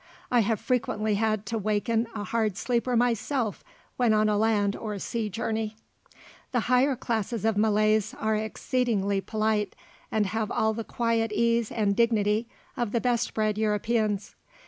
[0.31, 3.63] I have frequently had to waken a hard sleeper myself
[3.97, 5.75] when on a land or sea journey.
[6.53, 9.75] The higher classes of Malays are exceedingly polite,
[10.11, 14.33] and have all the quiet ease and dignity of the best bred Europeans.